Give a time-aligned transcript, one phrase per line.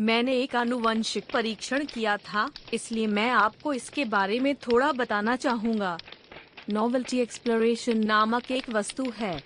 [0.00, 5.96] मैंने एक आनुवंशिक परीक्षण किया था, इसलिए मैं आपको इसके बारे में थोड़ा बताना चाहूँगा।
[6.70, 9.40] नोवेल्टी एक्सप्लोरेशन नामक एक वस्तु है।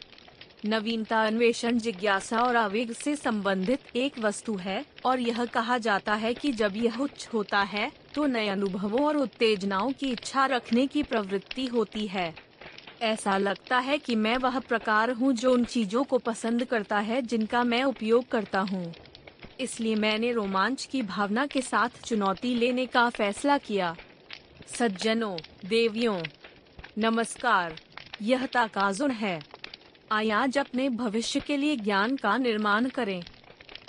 [0.66, 6.32] नवीनता अन्वेषण जिज्ञासा और आवेग से संबंधित एक वस्तु है, और यह कहा जाता है
[6.34, 11.02] कि जब यह उच्च होता है तो नए अनुभवों और उत्तेजनाओं की इच्छा रखने की
[11.02, 12.32] प्रवृत्ति होती है।
[13.02, 17.20] ऐसा लगता है कि मैं वह प्रकार हूँ जो उन चीज़ों को पसंद करता है
[17.22, 18.92] जिनका मैं उपयोग करता हूँ।
[19.60, 23.96] इसलिए मैंने रोमांच की भावना के साथ चुनौती लेने का फैसला किया।
[24.66, 26.22] सज्जनों, देवियों,
[26.98, 27.80] नमस्कार,
[28.22, 29.42] यह ताकाजुन है।
[30.12, 33.22] आज अपने भविष्य के लिए ज्ञान का निर्माण करें।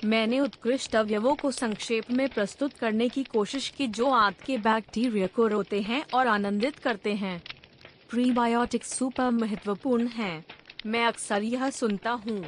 [0.06, 5.28] मैंने उत्कृष्ट अवयवों को संक्षेप में प्रस्तुत करने की कोशिश की जो आंत के बैक्टीरिया
[5.28, 7.44] को रोते हैं और आनंदित करते हैं।
[8.09, 10.45] प्रीबायोटिक्स सुपर महत्वपूर्ण हैं।
[10.86, 12.45] मैं अक्सर यह सुनता हूँ।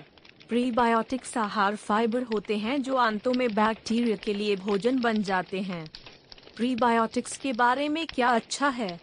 [0.49, 5.85] प्रीबायोटिक्स आहार फाइबर होते हैं जो आंतों में बैक्टीरिया के लिए भोजन बन जाते हैं।
[6.55, 8.99] प्रीबायोटिक्स के बारे में क्या अच्छा है?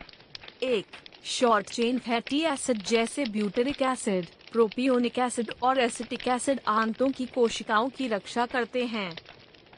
[0.62, 0.86] एक
[1.24, 7.88] शॉर्ट चेन फैटी एसिड जैसे ब्यूटेरिक एसिड प्रोपियोनिक एसिड और एसिटिक एसिड आंतों की कोशिकाओं
[7.88, 9.10] की रक्षा करते हैं।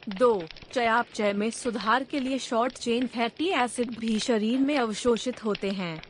[0.08, 5.70] दो, चयापचय में सुधार के लिए शॉर्ट चेन फैटी एसिड भी शरीर में अवशोषित होते
[5.70, 6.02] हैं।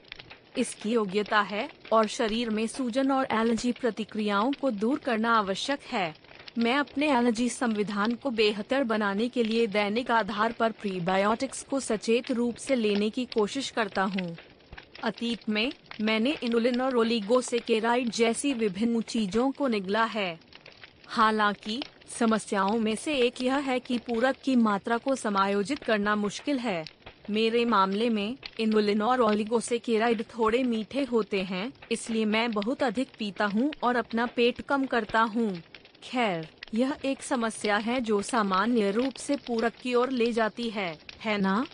[0.59, 6.15] इसकी योग्यता है और शरीर में सूजन और एलर्जी प्रतिक्रियाओं को दूर करना आवश्यक है।
[6.59, 12.31] मैं अपने एलर्जी संविधान को बेहतर बनाने के लिए दैनिक आधार पर प्रीबायोटिक्स को सचेत
[12.31, 14.37] रूप से लेने की कोशिश करता हूँ।
[15.05, 20.41] अतीत में, मैंने इनुलिन और ओलिगोसेकेराइड जैसी विभिन्न चीज़ों को निगला है।
[21.07, 21.83] हालाँकि,
[22.19, 26.96] समस्याओं में से एक यह है कि पूरक की मात्रा को समायोजित करना मुश्किल है।
[27.31, 33.47] मेरे मामले में इनुलिन और ओलिगोसेकेराइड थोड़े मीठे होते हैं, इसलिए मैं बहुत अधिक पीता
[33.47, 35.51] हूँ और अपना पेट कम करता हूँ।
[36.03, 40.97] खैर, यह एक समस्या है जो सामान्य रूप से पूरक की ओर ले जाती है
[41.25, 41.65] है ना?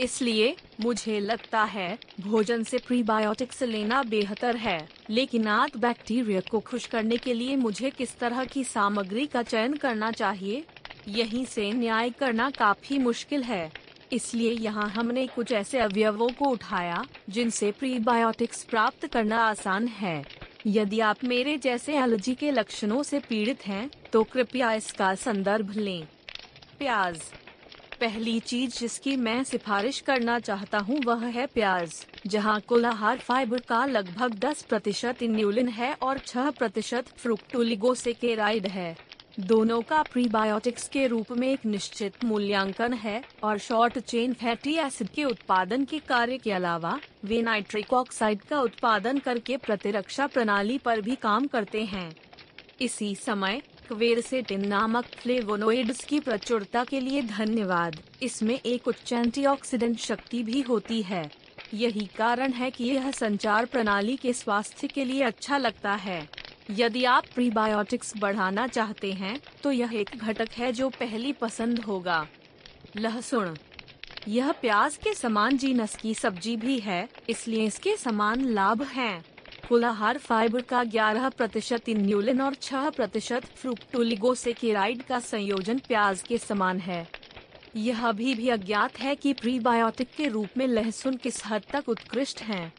[0.00, 6.86] इसलिए, मुझे लगता है, भोजन से प्रीबायोटिक्स लेना बेहतर है, लेकिन आंत बैक्टीरिया को खुश
[6.86, 10.64] करने के लिए मुझे किस तरह की सामग्री का चयन करना चाहिए?
[11.08, 13.70] यहीं से न्याय करना काफ़ी मुश्किल है।
[14.12, 20.22] इसलिए यहाँ हमने कुछ ऐसे अवयवों को उठाया जिनसे प्रीबायोटिक्स प्राप्त करना आसान है।
[20.66, 26.06] यदि आप मेरे जैसे एलर्जी के लक्षणों से पीड़ित हैं, तो कृपया इसका संदर्भ लें।
[26.78, 27.20] प्याज।
[28.00, 31.94] पहली चीज़ जिसकी मैं सिफारिश करना चाहता हूँ वह है प्याज
[32.26, 38.96] जहाँ कुल आहार फाइबर का लगभग 10 प्रतिशत इन्यूलिन है और 6 प्रतिशत फ्रुक्टोलिगोसेकेराइड है।
[39.40, 45.08] दोनों का प्रीबायोटिक्स के रूप में एक निश्चित मूल्यांकन है और शॉर्ट चेन फैटी एसिड
[45.08, 51.00] के उत्पादन के कार्य के अलावा, वे नाइट्रिक ऑक्साइड का उत्पादन करके प्रतिरक्षा प्रणाली पर
[51.00, 52.10] भी काम करते हैं।
[52.80, 60.42] इसी समय, क्वेरसेटिन नामक फ्लेवोनोइड्स की प्रचुरता के लिए धन्यवाद। इसमें एक उच्च एंटीऑक्सीडेंट शक्ति
[60.42, 61.30] भी होती है।
[61.74, 66.37] यही कारण है कि यह संचार प्रणाली के स्वास्थ्य के लिए अच्छा लगता है।
[66.70, 72.26] यदि आप प्रीबायोटिक्स बढ़ाना चाहते हैं तो यह एक घटक है जो पहली पसंद होगा
[72.96, 73.56] लहसुन
[74.28, 79.24] यह प्याज के समान जीनस की सब्ज़ी भी है, इसलिए इसके समान लाभ हैं।
[79.68, 86.38] कुल आहार फाइबर का 11 प्रतिशत इन्यूलिन और 6 प्रतिशत फ्रुक्टोलिगोसेकेराइड का संयोजन प्याज के
[86.38, 87.06] समान है
[87.76, 92.42] यह अभी भी अज्ञात है कि प्रीबायोटिक के रूप में लहसुन किस हद तक उत्कृष्ट
[92.42, 92.72] हैं।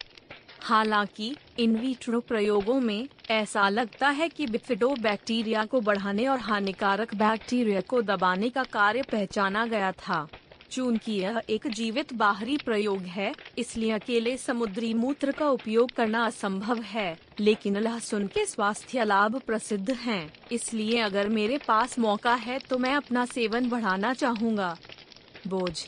[0.61, 7.15] हालाँकि, इन विट्रो प्रयोगों में ऐसा लगता है कि बिफिडो बैक्टीरिया को बढ़ाने और हानिकारक
[7.15, 10.27] बैक्टीरिया को दबाने का कार्य पहचाना गया था।
[10.71, 16.81] चूँकि यह एक जीवित बाहरी प्रयोग है, इसलिए अकेले समुद्री मूत्र का उपयोग करना असंभव
[16.81, 22.77] है, लेकिन लहसुन के स्वास्थ्य लाभ प्रसिद्ध हैं। इसलिए अगर मेरे पास मौका है तो
[22.77, 24.75] मैं अपना सेवन बढ़ाना चाहूँगा।
[25.47, 25.85] बोझ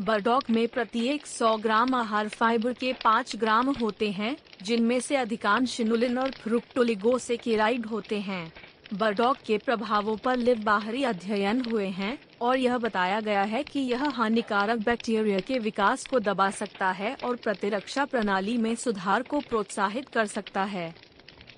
[0.00, 5.70] बर्डॉक में प्रत्येक 100 ग्राम आहार फाइबर के 5 ग्राम होते हैं, जिनमें से अधिकांश
[5.70, 8.52] शिनुलिन और फ्रुक्टोलिगोसेकेराइड होते हैं।
[8.94, 13.80] बर्डॉक के प्रभावों पर लिव बाहरी अध्ययन हुए हैं, और यह बताया गया है कि
[13.80, 19.40] यह हानिकारक बैक्टीरिया के विकास को दबा सकता है और प्रतिरक्षा प्रणाली में सुधार को
[19.40, 20.94] प्रोत्साहित कर सकता है।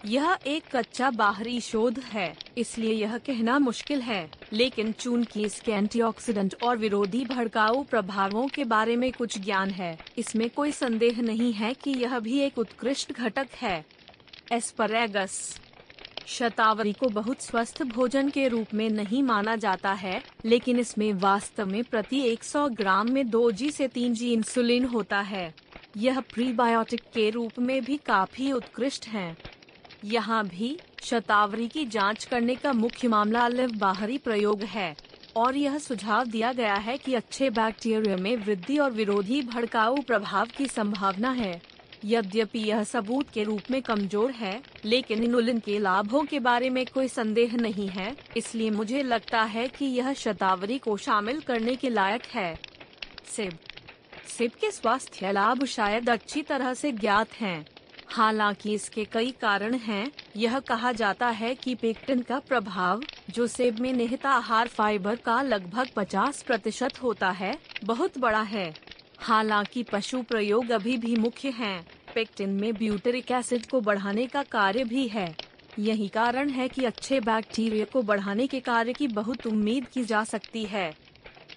[0.05, 5.73] यह एक कच्चा बाहरी शोध है, इसलिए यह कहना मुश्किल है। लेकिन चून की इसके
[5.73, 11.53] एंटीऑक्सीडेंट और विरोधी भड़काऊ प्रभावों के बारे में कुछ ज्ञान है, इसमें कोई संदेह नहीं
[11.53, 13.85] है कि यह भी एक उत्कृष्ट घटक है।
[14.53, 15.59] एस्परेगस
[16.27, 21.67] शतावरी को बहुत स्वस्थ भोजन के रूप में नहीं माना जाता है, लेकिन इसमें वास्तव
[21.67, 25.55] में प्रति 100 ग्राम में दो जी से तीन जी इंसुलिन होता है।
[25.97, 29.37] यह प्रीबायोटिक के रूप में भी काफ़ी उत्कृष्ट है।
[30.05, 34.95] यहाँ भी शतावरी की जाँच करने का मुख्य मामला लिव बाहरी प्रयोग है,
[35.37, 40.49] और यह सुझाव दिया गया है कि अच्छे बैक्टीरिया में वृद्धि और विरोधी भड़काऊ प्रभाव
[40.57, 41.61] की संभावना है
[42.05, 46.85] यद्यपि यह सबूत के रूप में कमज़ोर है, लेकिन इनुलिन के लाभों के बारे में
[46.87, 51.91] कोई संदेह नहीं है, इसलिए मुझे लगता है कि यह शतावरी को शामिल करने के
[51.91, 52.55] लायक है
[53.27, 53.59] सेब
[54.29, 57.67] सेब के स्वास्थ्य लाभ शायद अच्छी तरह से ज्ञात हैं।
[58.09, 63.81] हालाँकि इसके कई कारण हैं। यह कहा जाता है कि पेक्टिन का प्रभाव, जो सेब
[63.81, 68.73] में निहित आहार फाइबर का लगभग 50 प्रतिशत होता है, बहुत बड़ा है
[69.19, 74.85] हालाँकि पशु प्रयोग अभी भी मुख्य हैं। पेक्टिन में ब्यूटेरिक एसिड को बढ़ाने का कार्य
[74.85, 75.35] भी है
[75.79, 80.23] यही कारण है कि अच्छे बैक्टीरिया को बढ़ाने के कार्य की बहुत उम्मीद की जा
[80.25, 80.91] सकती है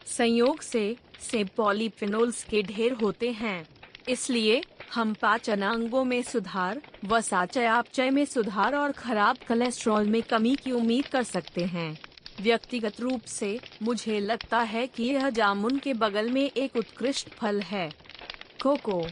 [0.07, 3.66] संयोग से, सेब पॉलीफिनोल्स के ढेर होते हैं
[4.10, 4.62] इसलिए
[4.94, 10.72] हम पाचन अंगों में सुधार वसा चयापचय में सुधार और खराब कोलेस्ट्रॉल में कमी की
[10.72, 12.00] उम्मीद कर सकते हैं।
[12.42, 17.62] व्यक्तिगत रूप से, मुझे लगता है कि यह जामुन के बगल में एक उत्कृष्ट फल
[17.62, 17.90] है।
[18.64, 19.08] कोको।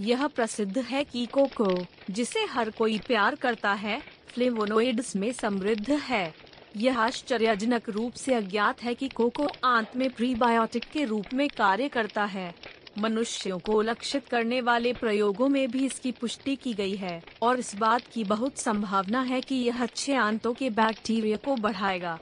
[0.00, 6.34] यह प्रसिद्ध है कि कोको, जिसे हर कोई प्यार करता है फ्लेवोनोइड्स में समृद्ध है।
[6.76, 11.88] यह आश्चर्यजनक रूप से अज्ञात है कि कोको आंत में प्रीबायोटिक के रूप में कार्य
[11.88, 12.54] करता है।
[12.98, 17.74] मनुष्यों को लक्षित करने वाले प्रयोगों में भी इसकी पुष्टि की गई है, और इस
[17.76, 22.18] बात की बहुत संभावना है कि यह अच्छे आंतों के बैक्टीरिया को बढ़ाएगा।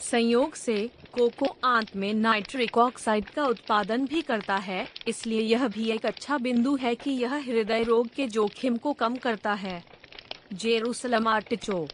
[0.00, 0.76] संयोग से,
[1.12, 6.38] कोको आंत में नाइट्रिक ऑक्साइड का उत्पादन भी करता है, इसलिए यह भी एक अच्छा
[6.38, 9.82] बिंदु है कि यह हृदय रोग के जोखिम को कम करता है।
[10.52, 11.88] जेरूसलम आर्टिचोक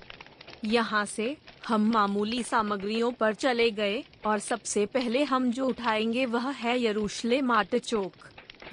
[0.64, 1.36] यहाँ से
[1.68, 7.40] हम मामूली सामग्रियों पर चले गए, और सबसे पहले हम जो उठाएँगे वह है यरूशले
[7.42, 8.12] माट चौक।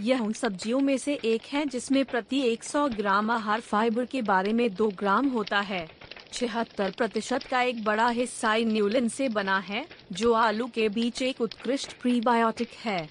[0.02, 4.54] यह उन सब्जियों में से एक है जिसमें प्रति 100 ग्राम आहार फाइबर के बारे
[4.54, 5.88] में 2 ग्राम होता है।
[6.34, 11.42] छिहत्तर प्रतिशत का एक बड़ा हिस्सा न्यूलिन से बना है, जो आलू के बीच एक
[11.42, 13.10] उत्कृष्ट प्रीबायोटिक है।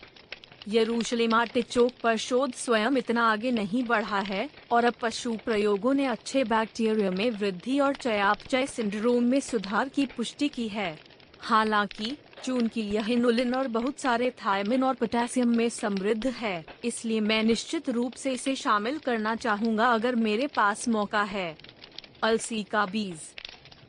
[0.69, 6.07] यरूशलेम चौक पर शोध स्वयं इतना आगे नहीं बढ़ा है, और अब पशु प्रयोगों ने
[6.07, 10.99] अच्छे बैक्टीरिया में वृद्धि और चयापचय सिंड्रोम में सुधार की पुष्टि की है।
[11.41, 17.43] हालाँकि चूँकि यह इनुलिन और बहुत सारे थायमिन और पोटेशियम में समृद्ध है, इसलिए मैं
[17.43, 21.57] निश्चित रूप से इसे शामिल करना चाहूँगा अगर मेरे पास मौका है।
[22.23, 23.21] अलसी का बीज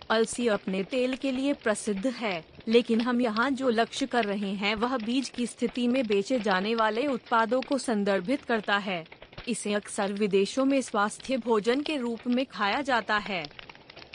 [0.10, 4.74] अलसी अपने तेल के लिए प्रसिद्ध है, लेकिन हम यहाँ जो लक्ष्य कर रहे हैं
[4.76, 9.04] वह बीज की स्थिति में बेचे जाने वाले उत्पादों को संदर्भित करता है।
[9.48, 13.44] इसे अक्सर विदेशों में स्वास्थ्य भोजन के रूप में खाया जाता है।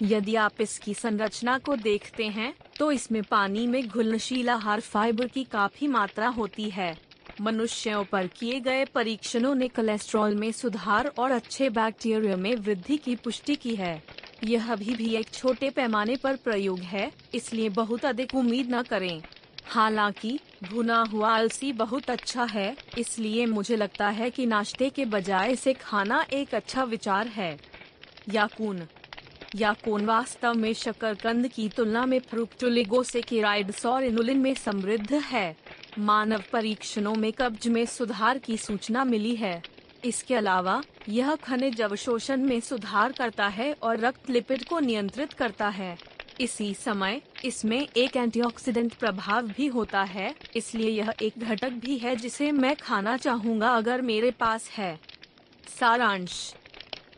[0.03, 5.45] यदि आप इसकी संरचना को देखते हैं तो इसमें पानी में घुलनशील आहार फाइबर की
[5.45, 6.97] काफ़ी मात्रा होती है।
[7.41, 13.17] मनुष्यों पर किए गए परीक्षणों ने कोलेस्ट्रॉल में सुधार और अच्छे बैक्टीरिया में वृद्धि की
[13.17, 14.03] पुष्टि की है।
[14.45, 19.23] यह अभी भी एक छोटे पैमाने पर प्रयोग है, इसलिए बहुत अधिक उम्मीद न करें।
[19.65, 20.39] हालाँकि,
[20.71, 25.73] भुना हुआ अलसी बहुत अच्छा है, इसलिए मुझे लगता है कि नाश्ते के बजाय इसे
[25.73, 27.61] खाना एक अच्छा विचार है।
[28.33, 28.87] याकून
[29.57, 35.57] याकून वास्तव में शकरकंद की तुलना में फ्रुक्टोलिगोसेकेराइड्स और इनुलिन में समृद्ध है।
[35.99, 39.74] मानव परीक्षणों में कब्ज में सुधार की सूचना मिली है।
[40.05, 45.69] इसके अलावा, यह खनिज अवशोषण में सुधार करता है और रक्त लिपिड को नियंत्रित करता
[45.69, 45.97] है।
[46.41, 52.17] इसी समय, इसमें एक एंटीऑक्सीडेंट प्रभाव भी होता है, इसलिए यह एक घटक भी है
[52.17, 55.01] जिसे मैं खाना चाहूँगा अगर मेरे पास है।
[55.81, 56.55] सारांश।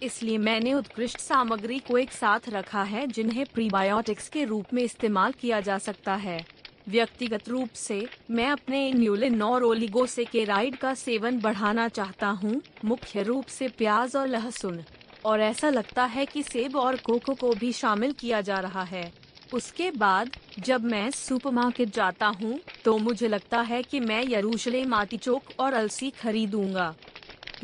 [0.03, 5.33] इसलिए मैंने उत्कृष्ट सामग्री को एक साथ रखा है जिन्हें प्रीबायोटिक्स के रूप में इस्तेमाल
[5.33, 6.47] किया जा सकता है।
[6.89, 12.61] व्यक्तिगत रूप से, मैं अपने न्यूलिन और ओलिगोसे के राइड का सेवन बढ़ाना चाहता हूँ।
[12.85, 14.83] मुख्य रूप से प्याज और लहसुन।
[15.25, 19.13] और ऐसा लगता है कि सेब और कोको को भी शामिल किया जा रहा है।
[19.55, 25.17] उसके बाद, जब मैं सुपरमार्केट जाता हूँ तो मुझे लगता है कि मैं यरूशले माटी
[25.17, 26.95] चौक और अलसी खरीदूँगा।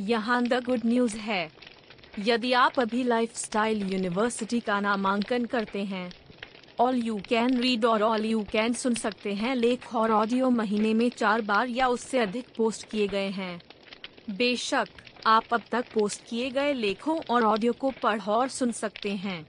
[0.00, 1.50] यहाँ द गुड न्यूज़ है।
[2.18, 6.10] यदि आप अभी लाइफस्टाइल यूनिवर्सिटी का नामांकन करते हैं
[6.80, 10.92] ऑल यू कैन रीड और ऑल यू कैन सुन सकते हैं लेख और ऑडियो महीने
[10.94, 13.60] में चार बार या उससे अधिक पोस्ट किए गए हैं।
[14.30, 14.88] बेशक,
[15.26, 19.44] आप अब तक पोस्ट किए गए लेखों और ऑडियो को पढ़ और सुन सकते हैं।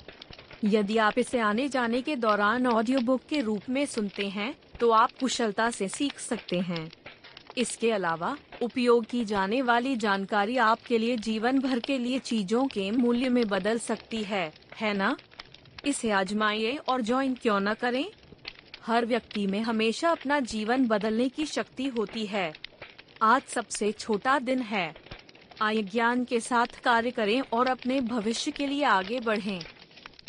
[0.63, 4.89] यदि आप इसे आने जाने के दौरान ऑडियो बुक के रूप में सुनते हैं तो
[4.91, 6.89] आप कुशलता से सीख सकते हैं।
[7.57, 12.89] इसके अलावा, उपयोग की जाने वाली जानकारी आपके लिए जीवन भर के लिए चीज़ों के
[12.91, 14.51] मूल्य में बदल सकती है
[14.81, 15.15] है ना?
[15.85, 18.05] इसे आजमाइए और ज्वाइन क्यों न करें?
[18.83, 22.53] हर व्यक्ति में हमेशा अपना जीवन बदलने की शक्ति होती है।
[23.21, 24.93] आज सबसे छोटा दिन है।
[25.61, 29.59] आय ज्ञान के साथ कार्य करें और अपने भविष्य के लिए आगे बढ़ें।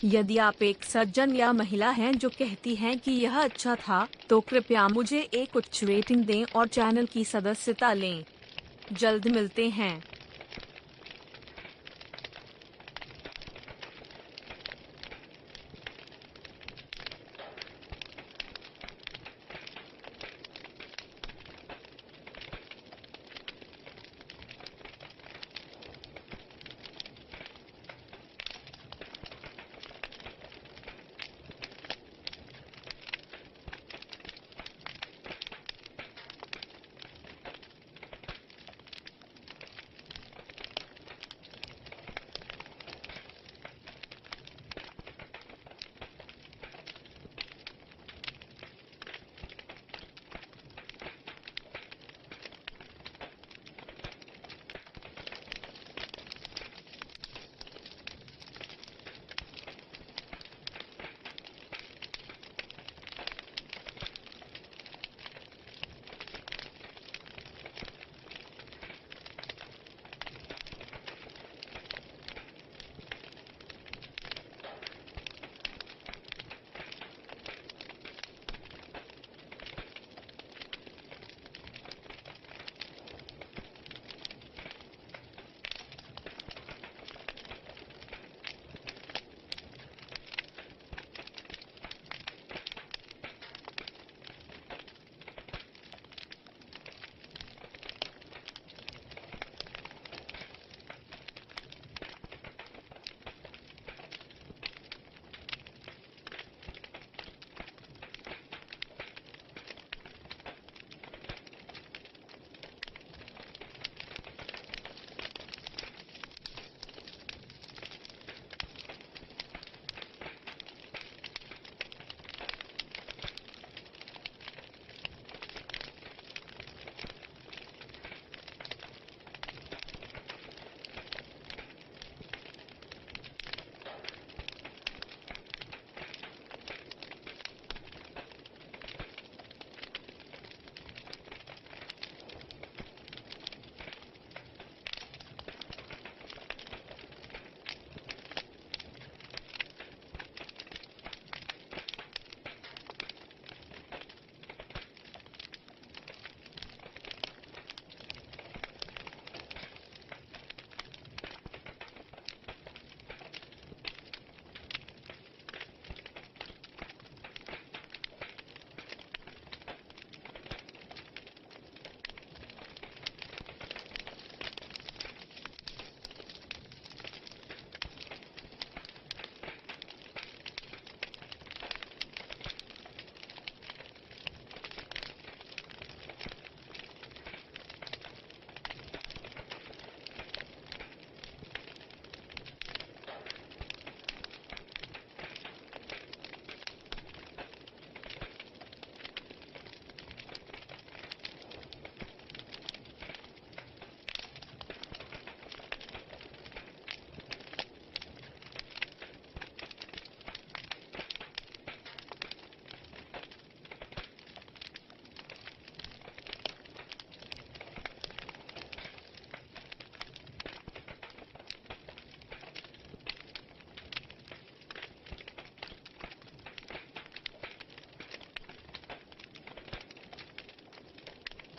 [0.05, 4.41] यदि आप एक सज्जन या महिला हैं जो कहती हैं कि यह अच्छा था तो
[4.41, 8.25] कृपया मुझे एक उच्च रेटिंग दें और चैनल की सदस्यता लें।
[8.93, 10.03] जल्द मिलते हैं।